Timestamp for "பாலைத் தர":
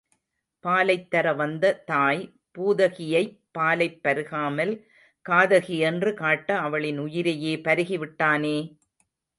0.65-1.33